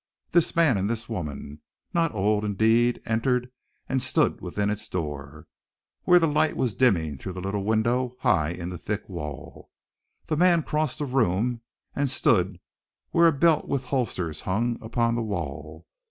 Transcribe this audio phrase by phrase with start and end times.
[0.31, 1.61] This man and this woman,
[1.93, 3.51] not old, indeed, entered
[3.87, 5.45] and stood within its door,
[6.05, 9.69] where the light was dimming through the little window high in the thick wall.
[10.25, 11.61] The man crossed the room,
[11.95, 12.59] and stood
[13.11, 15.85] where a belt with holsters hung upon the wall.